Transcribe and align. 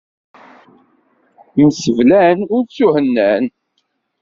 Mseblan 1.65 2.39
ur 2.55 2.63
ttuhennan. 2.65 3.45